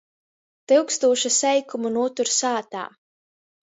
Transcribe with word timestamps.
Tyukstūša 0.71 1.33
seikumu 1.37 1.95
nūtur 2.01 2.35
sātā. 2.41 2.93